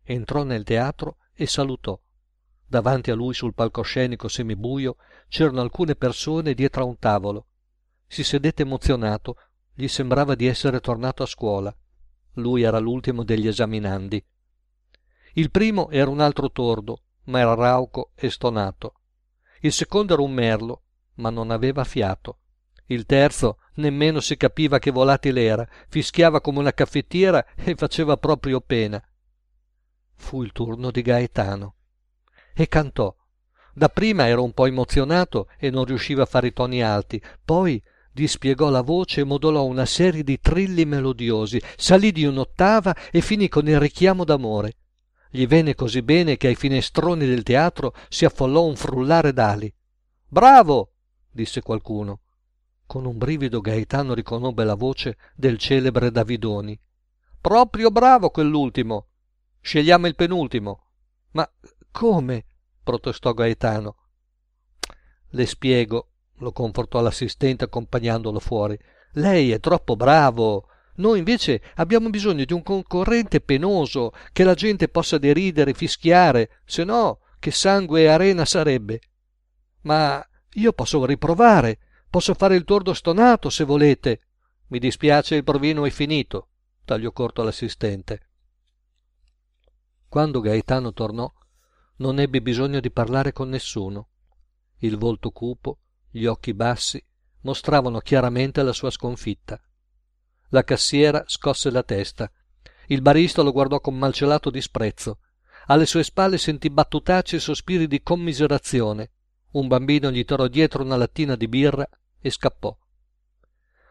Entrò 0.02 0.44
nel 0.44 0.64
teatro 0.64 1.18
e 1.34 1.46
salutò. 1.46 2.00
Davanti 2.66 3.10
a 3.10 3.14
lui 3.14 3.34
sul 3.34 3.52
palcoscenico 3.52 4.28
semibuio 4.28 4.96
c'erano 5.28 5.60
alcune 5.60 5.94
persone 5.94 6.54
dietro 6.54 6.82
a 6.82 6.86
un 6.86 6.98
tavolo. 6.98 7.46
Si 8.06 8.24
sedette 8.24 8.62
emozionato, 8.62 9.36
gli 9.74 9.88
sembrava 9.88 10.34
di 10.34 10.46
essere 10.46 10.80
tornato 10.80 11.22
a 11.22 11.26
scuola. 11.26 11.76
Lui 12.34 12.62
era 12.62 12.78
l'ultimo 12.78 13.24
degli 13.24 13.46
esaminandi. 13.46 14.24
Il 15.34 15.50
primo 15.50 15.90
era 15.90 16.08
un 16.08 16.20
altro 16.20 16.50
tordo, 16.50 17.02
ma 17.26 17.40
era 17.40 17.54
rauco 17.54 18.10
e 18.14 18.30
stonato. 18.30 18.94
Il 19.60 19.72
secondo 19.72 20.14
era 20.14 20.22
un 20.22 20.32
merlo, 20.32 20.82
ma 21.14 21.30
non 21.30 21.50
aveva 21.50 21.84
fiato. 21.84 22.40
Il 22.86 23.04
terzo 23.04 23.58
nemmeno 23.74 24.20
si 24.20 24.36
capiva 24.36 24.78
che 24.78 24.90
volatile 24.90 25.42
era, 25.42 25.68
fischiava 25.88 26.40
come 26.40 26.58
una 26.58 26.72
caffettiera 26.72 27.44
e 27.54 27.74
faceva 27.74 28.16
proprio 28.16 28.60
pena. 28.60 29.02
Fu 30.14 30.42
il 30.42 30.52
turno 30.52 30.90
di 30.90 31.02
Gaetano. 31.02 31.74
E 32.54 32.68
cantò. 32.68 33.14
Dapprima 33.74 34.26
era 34.26 34.40
un 34.40 34.52
po' 34.52 34.66
emozionato 34.66 35.48
e 35.58 35.70
non 35.70 35.84
riusciva 35.84 36.22
a 36.22 36.26
fare 36.26 36.46
i 36.48 36.52
toni 36.52 36.82
alti, 36.82 37.22
poi 37.44 37.82
dispiegò 38.10 38.70
la 38.70 38.80
voce 38.80 39.20
e 39.20 39.24
modulò 39.24 39.64
una 39.64 39.84
serie 39.84 40.22
di 40.22 40.40
trilli 40.40 40.86
melodiosi, 40.86 41.60
salì 41.76 42.12
di 42.12 42.24
un'ottava 42.24 42.96
e 43.10 43.20
finì 43.20 43.48
con 43.48 43.68
il 43.68 43.78
richiamo 43.78 44.24
d'amore. 44.24 44.76
Gli 45.36 45.46
venne 45.46 45.74
così 45.74 46.00
bene 46.00 46.38
che 46.38 46.46
ai 46.46 46.54
finestroni 46.54 47.26
del 47.26 47.42
teatro 47.42 47.92
si 48.08 48.24
affollò 48.24 48.64
un 48.64 48.74
frullare 48.74 49.34
d'ali. 49.34 49.70
Bravo! 50.26 50.92
disse 51.30 51.60
qualcuno. 51.60 52.20
Con 52.86 53.04
un 53.04 53.18
brivido 53.18 53.60
Gaetano 53.60 54.14
riconobbe 54.14 54.64
la 54.64 54.76
voce 54.76 55.18
del 55.34 55.58
celebre 55.58 56.10
Davidoni. 56.10 56.80
Proprio 57.38 57.90
bravo 57.90 58.30
quell'ultimo. 58.30 59.08
Scegliamo 59.60 60.06
il 60.06 60.14
penultimo. 60.14 60.86
Ma 61.32 61.46
come? 61.90 62.46
protestò 62.82 63.34
Gaetano. 63.34 63.96
Le 65.28 65.44
spiego, 65.44 66.12
lo 66.36 66.50
confortò 66.50 67.02
l'assistente 67.02 67.64
accompagnandolo 67.64 68.40
fuori. 68.40 68.78
Lei 69.12 69.52
è 69.52 69.60
troppo 69.60 69.96
bravo. 69.96 70.68
Noi 70.96 71.18
invece 71.18 71.62
abbiamo 71.76 72.08
bisogno 72.10 72.44
di 72.44 72.52
un 72.52 72.62
concorrente 72.62 73.40
penoso, 73.40 74.12
che 74.32 74.44
la 74.44 74.54
gente 74.54 74.88
possa 74.88 75.18
deridere 75.18 75.74
fischiare, 75.74 76.60
se 76.64 76.84
no 76.84 77.20
che 77.38 77.50
sangue 77.50 78.02
e 78.02 78.06
arena 78.06 78.44
sarebbe. 78.44 79.00
Ma 79.82 80.26
io 80.54 80.72
posso 80.72 81.04
riprovare, 81.04 81.78
posso 82.08 82.34
fare 82.34 82.56
il 82.56 82.64
tordo 82.64 82.94
stonato 82.94 83.50
se 83.50 83.64
volete. 83.64 84.20
Mi 84.68 84.78
dispiace, 84.78 85.36
il 85.36 85.44
provino 85.44 85.84
è 85.84 85.90
finito, 85.90 86.48
tagliò 86.84 87.12
corto 87.12 87.42
l'assistente. 87.42 88.30
Quando 90.08 90.40
Gaetano 90.40 90.92
tornò, 90.92 91.30
non 91.98 92.18
ebbe 92.18 92.40
bisogno 92.40 92.80
di 92.80 92.90
parlare 92.90 93.32
con 93.32 93.48
nessuno. 93.48 94.08
Il 94.78 94.96
volto 94.96 95.30
cupo, 95.30 95.78
gli 96.10 96.24
occhi 96.24 96.54
bassi, 96.54 97.04
mostravano 97.42 98.00
chiaramente 98.00 98.62
la 98.62 98.72
sua 98.72 98.90
sconfitta. 98.90 99.60
La 100.50 100.62
cassiera 100.62 101.24
scosse 101.26 101.70
la 101.70 101.82
testa. 101.82 102.30
Il 102.86 103.02
barista 103.02 103.42
lo 103.42 103.50
guardò 103.50 103.80
con 103.80 103.98
malcelato 103.98 104.50
disprezzo. 104.50 105.18
Alle 105.66 105.86
sue 105.86 106.04
spalle 106.04 106.38
sentì 106.38 106.70
battutacci 106.70 107.36
e 107.36 107.40
sospiri 107.40 107.88
di 107.88 108.02
commiserazione. 108.02 109.10
Un 109.52 109.66
bambino 109.66 110.10
gli 110.12 110.24
tirò 110.24 110.46
dietro 110.46 110.84
una 110.84 110.96
lattina 110.96 111.34
di 111.34 111.48
birra 111.48 111.88
e 112.20 112.30
scappò. 112.30 112.76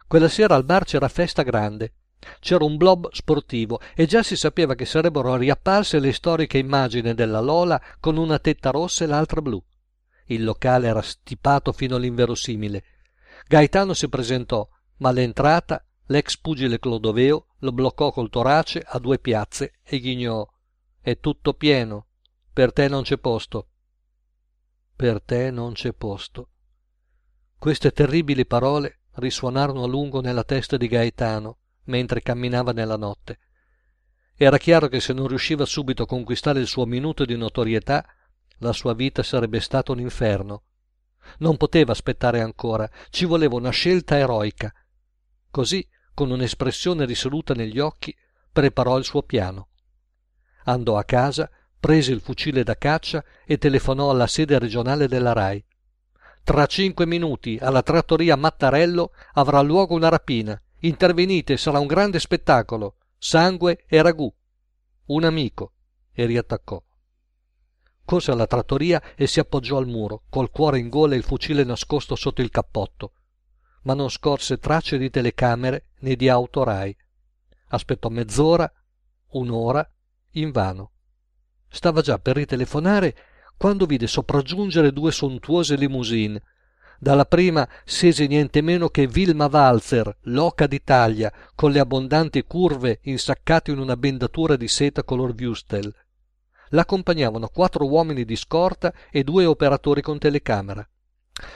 Quella 0.07 0.29
sera 0.29 0.55
al 0.55 0.63
bar 0.63 0.85
c'era 0.85 1.09
festa 1.09 1.43
grande. 1.43 1.93
C'era 2.39 2.63
un 2.63 2.77
blob 2.77 3.09
sportivo 3.11 3.81
e 3.93 4.05
già 4.05 4.23
si 4.23 4.37
sapeva 4.37 4.75
che 4.75 4.85
sarebbero 4.85 5.35
riapparse 5.35 5.99
le 5.99 6.13
storiche 6.13 6.57
immagini 6.57 7.13
della 7.13 7.41
Lola 7.41 7.81
con 7.99 8.15
una 8.15 8.39
tetta 8.39 8.69
rossa 8.69 9.03
e 9.03 9.07
l'altra 9.07 9.41
blu. 9.41 9.61
Il 10.27 10.43
locale 10.43 10.87
era 10.87 11.01
stipato 11.01 11.71
fino 11.73 11.97
all'inverosimile. 11.97 12.83
Gaetano 13.47 13.93
si 13.93 14.07
presentò, 14.07 14.67
ma 14.97 15.09
all'entrata 15.09 15.83
l'ex 16.07 16.37
pugile 16.37 16.79
Clodoveo 16.79 17.47
lo 17.59 17.71
bloccò 17.71 18.11
col 18.11 18.29
torace 18.29 18.83
a 18.85 18.99
due 18.99 19.19
piazze 19.19 19.79
e 19.83 19.99
ghignò 19.99 20.47
È 21.01 21.19
tutto 21.19 21.53
pieno. 21.53 22.07
Per 22.53 22.73
te 22.73 22.87
non 22.87 23.03
c'è 23.03 23.17
posto. 23.17 23.69
Per 24.95 25.21
te 25.21 25.51
non 25.51 25.73
c'è 25.73 25.93
posto. 25.93 26.49
Queste 27.57 27.91
terribili 27.91 28.45
parole 28.45 29.01
risuonarono 29.15 29.83
a 29.83 29.87
lungo 29.87 30.21
nella 30.21 30.43
testa 30.43 30.77
di 30.77 30.87
Gaetano 30.87 31.57
mentre 31.85 32.21
camminava 32.21 32.71
nella 32.71 32.97
notte. 32.97 33.39
Era 34.35 34.57
chiaro 34.57 34.87
che 34.87 34.99
se 34.99 35.13
non 35.13 35.27
riusciva 35.27 35.65
subito 35.65 36.03
a 36.03 36.07
conquistare 36.07 36.59
il 36.59 36.67
suo 36.67 36.85
minuto 36.85 37.25
di 37.25 37.35
notorietà, 37.37 38.05
la 38.59 38.73
sua 38.73 38.93
vita 38.93 39.23
sarebbe 39.23 39.59
stata 39.59 39.91
un 39.91 39.99
inferno. 39.99 40.63
Non 41.39 41.57
poteva 41.57 41.91
aspettare 41.91 42.41
ancora, 42.41 42.89
ci 43.09 43.25
voleva 43.25 43.55
una 43.55 43.69
scelta 43.69 44.17
eroica. 44.17 44.73
Così, 45.49 45.87
con 46.15 46.31
un'espressione 46.31 47.05
risoluta 47.05 47.53
negli 47.53 47.77
occhi, 47.77 48.15
preparò 48.51 48.97
il 48.97 49.03
suo 49.03 49.21
piano. 49.21 49.67
Andò 50.63 50.97
a 50.97 51.03
casa, 51.03 51.47
prese 51.79 52.13
il 52.13 52.21
fucile 52.21 52.63
da 52.63 52.75
caccia 52.77 53.23
e 53.45 53.59
telefonò 53.59 54.09
alla 54.09 54.25
sede 54.25 54.57
regionale 54.57 55.07
della 55.07 55.33
RAI. 55.33 55.63
Tra 56.43 56.65
cinque 56.67 57.05
minuti 57.05 57.59
alla 57.61 57.83
trattoria 57.83 58.35
Mattarello 58.35 59.11
avrà 59.33 59.61
luogo 59.61 59.93
una 59.93 60.09
rapina. 60.09 60.59
Intervenite, 60.79 61.57
sarà 61.57 61.79
un 61.79 61.87
grande 61.87 62.19
spettacolo. 62.19 62.95
Sangue 63.17 63.83
e 63.87 64.01
ragù. 64.01 64.33
Un 65.07 65.23
amico. 65.23 65.73
E 66.13 66.25
riattaccò. 66.25 66.81
Corse 68.05 68.31
alla 68.31 68.47
trattoria 68.47 69.01
e 69.15 69.27
si 69.27 69.39
appoggiò 69.39 69.77
al 69.77 69.87
muro, 69.87 70.23
col 70.29 70.51
cuore 70.51 70.79
in 70.79 70.89
gola 70.89 71.15
e 71.15 71.17
il 71.17 71.23
fucile 71.23 71.63
nascosto 71.63 72.15
sotto 72.15 72.41
il 72.41 72.51
cappotto. 72.51 73.13
Ma 73.85 73.95
non 73.95 74.09
scorse 74.09 74.59
tracce 74.59 74.99
di 74.99 75.09
telecamere 75.09 75.87
né 76.01 76.15
di 76.15 76.29
autorai. 76.29 76.95
Aspettò 77.69 78.09
mezz'ora, 78.09 78.71
un'ora, 79.29 79.87
invano. 80.31 80.91
Stava 81.67 82.01
già 82.01 82.19
per 82.19 82.35
ritelefonare 82.35 83.15
quando 83.57 83.85
vide 83.85 84.07
sopraggiungere 84.07 84.91
due 84.91 85.11
sontuose 85.11 85.75
limousine. 85.75 86.41
Dalla 86.99 87.25
prima 87.25 87.67
scese 87.83 88.27
niente 88.27 88.61
meno 88.61 88.89
che 88.89 89.07
Vilma 89.07 89.47
Walzer, 89.51 90.17
l'oca 90.23 90.67
d'Italia, 90.67 91.31
con 91.53 91.71
le 91.71 91.79
abbondanti 91.79 92.43
curve 92.43 92.99
insaccate 93.03 93.71
in 93.71 93.79
una 93.79 93.97
bendatura 93.97 94.55
di 94.55 94.67
seta 94.67 95.03
color 95.03 95.33
Wustel. 95.37 95.93
L'accompagnavano 96.69 97.49
quattro 97.49 97.85
uomini 97.87 98.25
di 98.25 98.35
scorta 98.35 98.93
e 99.11 99.23
due 99.23 99.45
operatori 99.45 100.01
con 100.01 100.17
telecamera. 100.17 100.87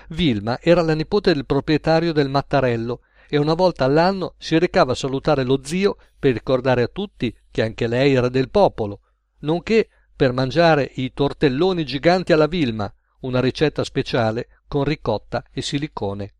Vilma 0.09 0.59
era 0.61 0.81
la 0.81 0.93
nipote 0.93 1.33
del 1.33 1.45
proprietario 1.45 2.11
del 2.13 2.29
Mattarello 2.29 3.01
e 3.29 3.37
una 3.37 3.53
volta 3.53 3.85
all'anno 3.85 4.33
si 4.37 4.57
recava 4.57 4.93
a 4.93 4.95
salutare 4.95 5.43
lo 5.43 5.61
zio 5.63 5.97
per 6.17 6.33
ricordare 6.33 6.83
a 6.83 6.87
tutti 6.87 7.35
che 7.51 7.61
anche 7.61 7.87
lei 7.87 8.13
era 8.13 8.29
del 8.29 8.49
popolo, 8.49 9.01
nonché 9.39 9.87
per 10.15 10.33
mangiare 10.33 10.91
i 10.95 11.13
tortelloni 11.13 11.85
giganti 11.85 12.33
alla 12.33 12.47
Vilma, 12.47 12.91
una 13.21 13.39
ricetta 13.39 13.83
speciale 13.83 14.47
con 14.67 14.83
ricotta 14.83 15.45
e 15.51 15.61
silicone. 15.61 16.33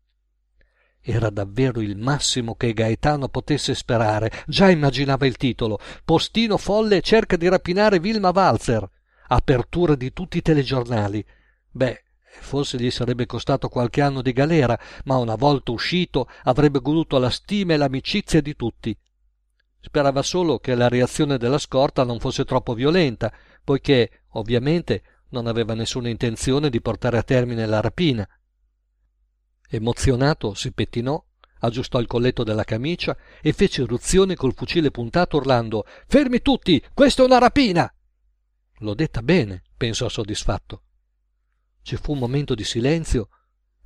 Era 1.02 1.30
davvero 1.30 1.80
il 1.80 1.96
massimo 1.96 2.56
che 2.56 2.74
Gaetano 2.74 3.28
potesse 3.28 3.74
sperare. 3.74 4.30
Già 4.46 4.68
immaginava 4.68 5.26
il 5.26 5.38
titolo. 5.38 5.78
Postino 6.04 6.58
folle 6.58 7.00
cerca 7.00 7.36
di 7.36 7.48
rapinare 7.48 8.00
Vilma 8.00 8.32
Walzer. 8.34 8.86
Apertura 9.28 9.94
di 9.94 10.12
tutti 10.12 10.36
i 10.36 10.42
telegiornali. 10.42 11.24
Beh, 11.70 12.02
forse 12.38 12.78
gli 12.78 12.90
sarebbe 12.90 13.26
costato 13.26 13.68
qualche 13.68 14.00
anno 14.00 14.22
di 14.22 14.32
galera, 14.32 14.78
ma 15.04 15.16
una 15.16 15.34
volta 15.34 15.72
uscito 15.72 16.28
avrebbe 16.44 16.80
goduto 16.80 17.18
la 17.18 17.30
stima 17.30 17.74
e 17.74 17.76
l'amicizia 17.76 18.40
di 18.40 18.54
tutti. 18.54 18.96
Sperava 19.80 20.22
solo 20.22 20.58
che 20.58 20.74
la 20.74 20.88
reazione 20.88 21.38
della 21.38 21.58
scorta 21.58 22.04
non 22.04 22.20
fosse 22.20 22.44
troppo 22.44 22.74
violenta, 22.74 23.32
poiché, 23.64 24.24
ovviamente, 24.30 25.02
non 25.30 25.46
aveva 25.46 25.74
nessuna 25.74 26.08
intenzione 26.08 26.70
di 26.70 26.80
portare 26.80 27.18
a 27.18 27.22
termine 27.22 27.66
la 27.66 27.80
rapina. 27.80 28.28
Emozionato 29.68 30.54
si 30.54 30.72
pettinò, 30.72 31.22
aggiustò 31.60 31.98
il 32.00 32.06
colletto 32.06 32.42
della 32.42 32.64
camicia 32.64 33.16
e 33.40 33.52
fece 33.52 33.82
irruzione 33.82 34.34
col 34.34 34.54
fucile 34.54 34.90
puntato 34.90 35.36
urlando 35.36 35.84
Fermi 36.06 36.42
tutti, 36.42 36.82
questa 36.92 37.22
è 37.22 37.26
una 37.26 37.38
rapina. 37.38 37.92
L'ho 38.78 38.94
detta 38.94 39.22
bene, 39.22 39.62
pensò 39.76 40.08
soddisfatto. 40.08 40.82
Ci 41.82 41.96
fu 41.96 42.12
un 42.12 42.18
momento 42.18 42.54
di 42.54 42.64
silenzio, 42.64 43.28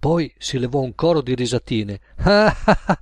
poi 0.05 0.31
si 0.37 0.59
levò 0.59 0.81
un 0.81 0.95
coro 0.95 1.23
di 1.23 1.35
risatine. 1.35 1.99
Ah, 2.27 2.55
ah, 2.65 2.81
ah, 2.87 2.99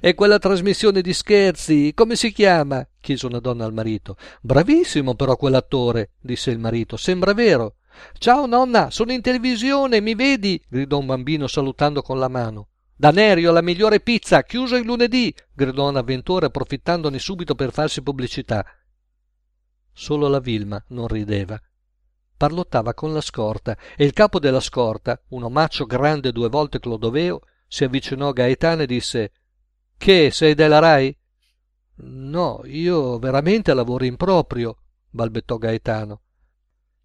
è 0.00 0.14
quella 0.14 0.38
trasmissione 0.38 1.00
di 1.00 1.12
scherzi. 1.12 1.92
Come 1.94 2.14
si 2.14 2.30
chiama? 2.30 2.86
chiese 3.00 3.26
una 3.26 3.40
donna 3.40 3.64
al 3.64 3.72
marito. 3.72 4.16
Bravissimo 4.40 5.16
però 5.16 5.36
quell'attore, 5.36 6.12
disse 6.20 6.52
il 6.52 6.60
marito. 6.60 6.96
Sembra 6.96 7.34
vero. 7.34 7.78
Ciao 8.18 8.46
nonna, 8.46 8.90
sono 8.90 9.10
in 9.10 9.20
televisione, 9.20 10.00
mi 10.00 10.14
vedi? 10.14 10.62
gridò 10.68 10.98
un 10.98 11.06
bambino 11.06 11.48
salutando 11.48 12.02
con 12.02 12.20
la 12.20 12.28
mano. 12.28 12.68
Da 12.94 13.10
Nerio 13.10 13.50
la 13.50 13.60
migliore 13.60 13.98
pizza, 13.98 14.44
chiuso 14.44 14.76
il 14.76 14.84
lunedì, 14.84 15.34
gridò 15.52 15.88
un 15.88 15.96
avventore 15.96 16.46
approfittandone 16.46 17.18
subito 17.18 17.56
per 17.56 17.72
farsi 17.72 18.00
pubblicità. 18.00 18.64
Solo 19.92 20.28
la 20.28 20.38
Vilma 20.38 20.80
non 20.90 21.08
rideva. 21.08 21.60
Parlottava 22.36 22.94
con 22.94 23.12
la 23.12 23.20
scorta 23.20 23.76
e 23.96 24.04
il 24.04 24.12
capo 24.12 24.38
della 24.38 24.60
scorta, 24.60 25.20
un 25.28 25.44
omaccio 25.44 25.86
grande 25.86 26.32
due 26.32 26.48
volte 26.48 26.80
Clodoveo, 26.80 27.40
si 27.66 27.84
avvicinò 27.84 28.28
a 28.28 28.32
Gaetano 28.32 28.82
e 28.82 28.86
disse 28.86 29.32
Che, 29.96 30.30
sei 30.30 30.54
della 30.54 30.78
Rai? 30.78 31.16
No, 31.96 32.62
io 32.64 33.18
veramente 33.18 33.72
lavoro 33.72 34.04
in 34.04 34.16
proprio, 34.16 34.78
balbettò 35.10 35.56
Gaetano. 35.58 36.20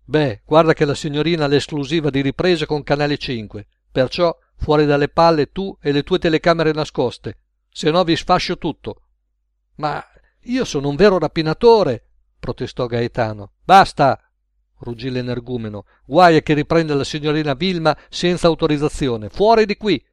Beh, 0.03 0.41
guarda 0.43 0.73
che 0.73 0.85
la 0.85 0.95
signorina 0.95 1.45
ha 1.45 1.47
l'esclusiva 1.47 2.09
di 2.09 2.21
riprese 2.21 2.65
con 2.65 2.81
Canale 2.81 3.17
5, 3.17 3.67
perciò 3.91 4.35
fuori 4.55 4.85
dalle 4.85 5.09
palle 5.09 5.51
tu 5.51 5.77
e 5.79 5.91
le 5.91 6.01
tue 6.01 6.17
telecamere 6.17 6.71
nascoste, 6.71 7.37
se 7.69 7.91
no 7.91 8.03
vi 8.03 8.15
sfascio 8.15 8.57
tutto. 8.57 9.03
Ma 9.75 10.03
io 10.43 10.65
sono 10.65 10.89
un 10.89 10.95
vero 10.95 11.19
rapinatore, 11.19 12.09
protestò 12.39 12.87
Gaetano. 12.87 13.53
Basta, 13.63 14.19
ruggì 14.79 15.09
l'energumeno. 15.09 15.85
Guai 16.05 16.37
a 16.37 16.41
che 16.41 16.53
riprende 16.53 16.93
la 16.93 17.03
signorina 17.03 17.53
Vilma 17.53 17.97
senza 18.09 18.47
autorizzazione. 18.47 19.29
Fuori 19.29 19.65
di 19.65 19.77
qui! 19.77 20.03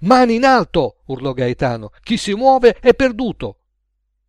Mani 0.00 0.36
in 0.36 0.44
alto! 0.44 1.02
urlò 1.06 1.32
Gaetano. 1.32 1.90
Chi 2.02 2.16
si 2.16 2.34
muove 2.34 2.74
è 2.80 2.94
perduto! 2.94 3.60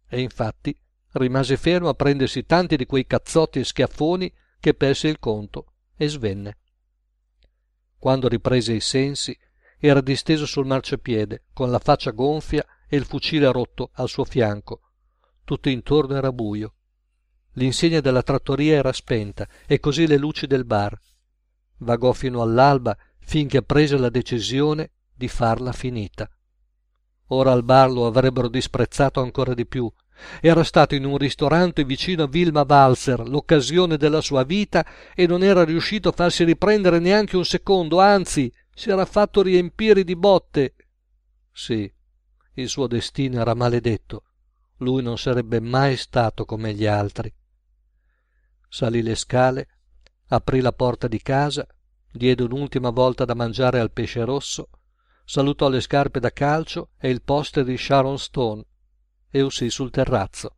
E 0.07 0.21
infatti 0.21 0.77
rimase 1.13 1.57
fermo 1.57 1.89
a 1.89 1.93
prendersi 1.93 2.45
tanti 2.45 2.75
di 2.75 2.85
quei 2.85 3.05
cazzotti 3.05 3.59
e 3.59 3.63
schiaffoni 3.63 4.31
che 4.59 4.73
perse 4.73 5.07
il 5.07 5.19
conto 5.19 5.73
e 5.95 6.07
svenne. 6.07 6.57
Quando 7.97 8.27
riprese 8.27 8.73
i 8.73 8.79
sensi, 8.79 9.37
era 9.77 10.01
disteso 10.01 10.45
sul 10.45 10.65
marciapiede, 10.65 11.45
con 11.53 11.71
la 11.71 11.79
faccia 11.79 12.11
gonfia 12.11 12.65
e 12.87 12.97
il 12.97 13.05
fucile 13.05 13.51
rotto 13.51 13.91
al 13.93 14.09
suo 14.09 14.25
fianco. 14.25 14.81
Tutto 15.43 15.69
intorno 15.69 16.15
era 16.15 16.31
buio. 16.31 16.75
L'insegna 17.59 17.99
della 17.99 18.23
trattoria 18.23 18.77
era 18.77 18.93
spenta 18.93 19.45
e 19.67 19.79
così 19.79 20.07
le 20.07 20.17
luci 20.17 20.47
del 20.47 20.63
bar. 20.63 20.97
Vagò 21.79 22.13
fino 22.13 22.41
all'alba 22.41 22.97
finché 23.19 23.61
prese 23.61 23.97
la 23.97 24.09
decisione 24.09 24.91
di 25.13 25.27
farla 25.27 25.73
finita. 25.73 26.29
Ora 27.31 27.51
al 27.51 27.63
bar 27.63 27.91
lo 27.91 28.07
avrebbero 28.07 28.47
disprezzato 28.47 29.21
ancora 29.21 29.53
di 29.53 29.65
più 29.65 29.91
era 30.41 30.63
stato 30.63 30.95
in 30.95 31.05
un 31.05 31.17
ristorante 31.17 31.83
vicino 31.83 32.23
a 32.23 32.27
Vilma 32.27 32.65
Walser 32.67 33.27
l'occasione 33.27 33.97
della 33.97 34.21
sua 34.21 34.43
vita 34.43 34.85
e 35.15 35.25
non 35.27 35.43
era 35.43 35.63
riuscito 35.63 36.09
a 36.09 36.13
farsi 36.13 36.43
riprendere 36.43 36.99
neanche 36.99 37.37
un 37.37 37.45
secondo, 37.45 37.99
anzi 37.99 38.51
si 38.73 38.89
era 38.89 39.05
fatto 39.05 39.41
riempire 39.41 40.03
di 40.03 40.15
botte. 40.15 40.75
Sì, 41.51 41.91
il 42.53 42.69
suo 42.69 42.87
destino 42.87 43.39
era 43.39 43.53
maledetto. 43.53 44.23
Lui 44.77 45.01
non 45.01 45.17
sarebbe 45.17 45.59
mai 45.59 45.97
stato 45.97 46.45
come 46.45 46.73
gli 46.73 46.85
altri. 46.85 47.33
Salì 48.69 49.01
le 49.01 49.15
scale, 49.15 49.67
aprì 50.27 50.61
la 50.61 50.71
porta 50.71 51.07
di 51.07 51.19
casa, 51.21 51.67
diede 52.11 52.43
un'ultima 52.43 52.91
volta 52.91 53.25
da 53.25 53.33
mangiare 53.33 53.79
al 53.79 53.91
pesce 53.91 54.23
rosso, 54.23 54.69
salutò 55.25 55.69
le 55.69 55.81
scarpe 55.81 56.19
da 56.19 56.31
calcio 56.31 56.91
e 56.97 57.09
il 57.09 57.23
poster 57.23 57.63
di 57.63 57.75
Sharon 57.75 58.19
Stone 58.19 58.63
e 59.31 59.41
uscì 59.41 59.71
sul 59.71 59.89
terrazzo. 59.89 60.55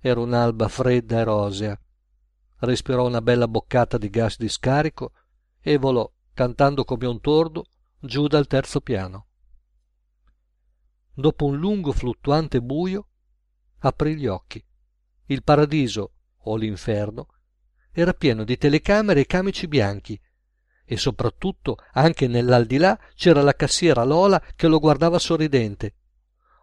Era 0.00 0.20
un'alba 0.20 0.68
fredda 0.68 1.20
e 1.20 1.24
rosea. 1.24 1.80
Respirò 2.60 3.06
una 3.06 3.20
bella 3.20 3.46
boccata 3.46 3.98
di 3.98 4.08
gas 4.08 4.38
di 4.38 4.48
scarico 4.48 5.12
e 5.60 5.76
volò, 5.76 6.10
cantando 6.32 6.84
come 6.84 7.06
un 7.06 7.20
tordo, 7.20 7.66
giù 7.98 8.26
dal 8.28 8.46
terzo 8.46 8.80
piano. 8.80 9.26
Dopo 11.12 11.44
un 11.44 11.58
lungo 11.58 11.92
fluttuante 11.92 12.62
buio, 12.62 13.08
aprì 13.80 14.16
gli 14.16 14.26
occhi. 14.26 14.64
Il 15.26 15.42
paradiso, 15.42 16.12
o 16.44 16.56
l'inferno, 16.56 17.26
era 17.92 18.12
pieno 18.12 18.44
di 18.44 18.56
telecamere 18.56 19.20
e 19.20 19.26
camici 19.26 19.66
bianchi, 19.66 20.20
e 20.84 20.96
soprattutto 20.96 21.76
anche 21.92 22.26
nell'aldilà 22.26 22.98
c'era 23.14 23.42
la 23.42 23.54
cassiera 23.54 24.04
Lola 24.04 24.42
che 24.56 24.66
lo 24.66 24.78
guardava 24.78 25.18
sorridente 25.18 25.94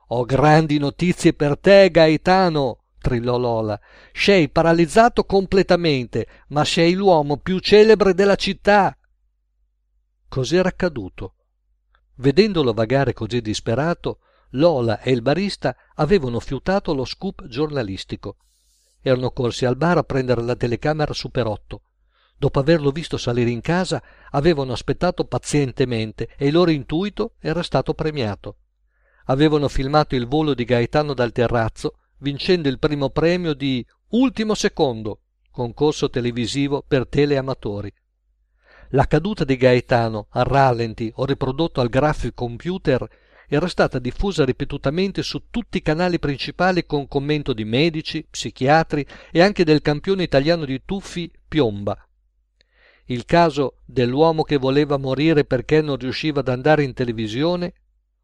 ho 0.09 0.23
grandi 0.23 0.77
notizie 0.77 1.33
per 1.33 1.59
te, 1.59 1.89
Gaetano, 1.89 2.83
trillò 2.99 3.37
Lola. 3.37 3.79
Sei 4.13 4.49
paralizzato 4.49 5.25
completamente, 5.25 6.27
ma 6.49 6.63
sei 6.63 6.93
l'uomo 6.93 7.37
più 7.37 7.59
celebre 7.59 8.13
della 8.13 8.35
città. 8.35 8.97
Cos'era 10.29 10.69
accaduto? 10.69 11.33
Vedendolo 12.15 12.71
vagare 12.71 13.11
così 13.11 13.41
disperato, 13.41 14.19
Lola 14.51 15.01
e 15.01 15.11
il 15.11 15.21
barista 15.21 15.75
avevano 15.95 16.39
fiutato 16.39 16.93
lo 16.93 17.03
scoop 17.03 17.45
giornalistico. 17.47 18.37
Erano 19.07 19.31
corsi 19.31 19.65
al 19.65 19.77
bar 19.77 19.97
a 19.97 20.03
prendere 20.03 20.41
la 20.41 20.55
telecamera 20.55 21.13
Super 21.13 21.47
8. 21.47 21.81
Dopo 22.37 22.59
averlo 22.59 22.91
visto 22.91 23.17
salire 23.17 23.49
in 23.49 23.61
casa, 23.61 24.01
avevano 24.31 24.73
aspettato 24.73 25.25
pazientemente 25.25 26.29
e 26.37 26.47
il 26.47 26.53
loro 26.53 26.71
intuito 26.71 27.33
era 27.39 27.63
stato 27.63 27.93
premiato 27.93 28.57
avevano 29.27 29.67
filmato 29.67 30.15
il 30.15 30.27
volo 30.27 30.53
di 30.53 30.63
Gaetano 30.63 31.13
dal 31.13 31.31
terrazzo, 31.31 31.99
vincendo 32.19 32.67
il 32.67 32.79
primo 32.79 33.09
premio 33.09 33.53
di 33.53 33.85
Ultimo 34.09 34.53
secondo, 34.53 35.21
concorso 35.51 36.09
televisivo 36.09 36.83
per 36.85 37.07
teleamatori. 37.07 37.93
La 38.91 39.05
caduta 39.05 39.43
di 39.43 39.57
Gaetano 39.57 40.27
a 40.29 40.43
rallenti 40.43 41.11
o 41.15 41.25
riprodotto 41.25 41.81
al 41.81 41.89
graphic 41.89 42.33
computer 42.33 43.05
era 43.47 43.67
stata 43.67 43.97
diffusa 43.97 44.43
ripetutamente 44.43 45.23
su 45.23 45.43
tutti 45.49 45.77
i 45.77 45.81
canali 45.81 46.19
principali 46.19 46.85
con 46.85 47.07
commento 47.07 47.53
di 47.53 47.63
medici, 47.63 48.25
psichiatri 48.29 49.05
e 49.31 49.41
anche 49.41 49.63
del 49.63 49.81
campione 49.81 50.23
italiano 50.23 50.65
di 50.65 50.81
tuffi 50.83 51.31
Piomba. 51.47 51.97
Il 53.05 53.23
caso 53.23 53.77
dell'uomo 53.85 54.43
che 54.43 54.57
voleva 54.57 54.97
morire 54.97 55.45
perché 55.45 55.81
non 55.81 55.95
riusciva 55.95 56.41
ad 56.41 56.49
andare 56.49 56.83
in 56.83 56.93
televisione 56.93 57.73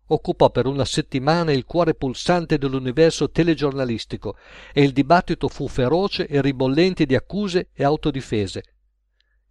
occupò 0.07 0.49
per 0.49 0.65
una 0.65 0.83
settimana 0.83 1.53
il 1.53 1.63
cuore 1.63 1.95
pulsante 1.95 2.57
dell'universo 2.57 3.31
telegiornalistico 3.31 4.35
e 4.73 4.83
il 4.83 4.91
dibattito 4.91 5.47
fu 5.47 5.69
feroce 5.69 6.27
e 6.27 6.41
ribollente 6.41 7.05
di 7.05 7.15
accuse 7.15 7.69
e 7.73 7.85
autodifese. 7.85 8.63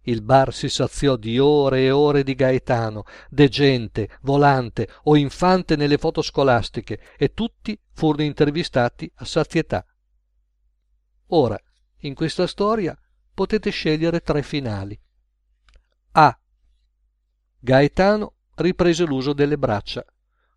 Il 0.03 0.21
bar 0.21 0.53
si 0.53 0.69
saziò 0.69 1.15
di 1.15 1.39
ore 1.39 1.81
e 1.83 1.91
ore 1.91 2.23
di 2.23 2.35
Gaetano, 2.35 3.03
degente, 3.29 4.17
volante 4.21 4.87
o 5.03 5.15
infante 5.15 5.75
nelle 5.75 5.97
foto 5.97 6.21
scolastiche, 6.21 6.99
e 7.17 7.33
tutti 7.33 7.79
furono 7.93 8.23
intervistati 8.23 9.09
a 9.15 9.25
sazietà. 9.25 9.85
Ora, 11.27 11.59
in 11.99 12.13
questa 12.13 12.47
storia 12.47 12.97
potete 13.33 13.69
scegliere 13.69 14.19
tre 14.19 14.43
finali. 14.43 14.99
A. 16.11 16.37
Gaetano 17.59 18.35
riprese 18.55 19.05
l'uso 19.05 19.33
delle 19.33 19.57
braccia 19.57 20.05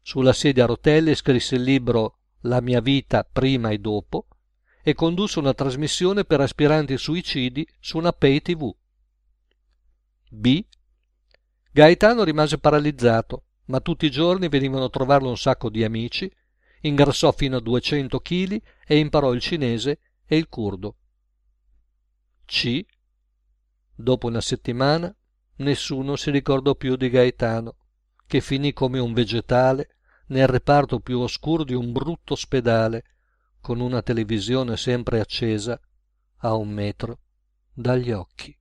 sulla 0.07 0.33
sedia 0.33 0.63
a 0.63 0.67
rotelle 0.69 1.17
scrisse 1.17 1.57
il 1.57 1.63
libro 1.63 2.19
La 2.43 2.61
mia 2.61 2.81
vita 2.81 3.25
prima 3.25 3.71
e 3.71 3.79
dopo 3.79 4.29
e 4.81 4.95
condusse 4.95 5.41
una 5.41 5.53
trasmissione 5.53 6.25
per 6.25 6.41
aspiranti 6.41 6.97
suicidi 6.97 7.67
su 7.81 7.99
una 7.99 8.13
pay 8.13 8.41
tv. 8.41 8.73
B. 10.29 10.65
Gaetano 11.71 12.25
rimase 12.25 12.59
paralizzato, 12.59 13.45
ma 13.67 13.81
tutti 13.81 14.07
i 14.07 14.11
giorni 14.11 14.49
venivano 14.49 14.85
a 14.85 14.91
trovarlo 14.91 15.29
un 15.29 15.37
sacco 15.37 15.71
di 15.71 15.85
amici, 15.85 16.31
ingrassò 16.81 17.33
fino 17.33 17.57
a 17.57 17.61
200 17.61 18.21
kg 18.21 18.63
e 18.87 18.99
imparò 18.99 19.33
il 19.33 19.41
cinese 19.41 20.01
e 20.25 20.37
il 20.37 20.49
curdo. 20.49 20.97
C. 22.45 22.85
Dopo 23.95 24.27
una 24.27 24.41
settimana 24.41 25.15
nessuno 25.57 26.17
si 26.17 26.31
ricordò 26.31 26.75
più 26.75 26.97
di 26.97 27.09
Gaetano, 27.09 27.77
che 28.27 28.41
finì 28.41 28.73
come 28.73 28.99
un 28.99 29.13
vegetale 29.13 29.97
nel 30.29 30.49
reparto 30.49 31.01
più 31.01 31.21
oscuro 31.21 31.65
di 31.65 31.75
un 31.75 31.93
brutto 31.93 32.33
ospedale, 32.33 33.05
con 33.61 33.81
una 33.81 34.03
televisione 34.03 34.77
sempre 34.77 35.21
accesa 35.21 35.81
a 36.39 36.55
un 36.55 36.69
metro 36.69 37.21
dagli 37.73 38.13
occhi. 38.13 38.57